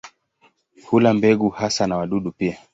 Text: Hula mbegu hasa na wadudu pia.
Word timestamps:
Hula 0.85 1.13
mbegu 1.13 1.49
hasa 1.49 1.87
na 1.87 1.97
wadudu 1.97 2.31
pia. 2.31 2.57